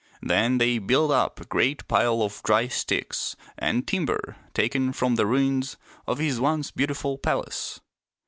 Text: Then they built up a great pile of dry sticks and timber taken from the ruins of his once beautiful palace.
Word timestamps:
Then 0.23 0.57
they 0.57 0.79
built 0.79 1.11
up 1.11 1.39
a 1.39 1.45
great 1.45 1.87
pile 1.87 2.23
of 2.23 2.41
dry 2.43 2.69
sticks 2.69 3.35
and 3.55 3.87
timber 3.87 4.35
taken 4.55 4.93
from 4.93 5.13
the 5.13 5.27
ruins 5.27 5.77
of 6.07 6.17
his 6.17 6.39
once 6.39 6.71
beautiful 6.71 7.19
palace. 7.19 7.79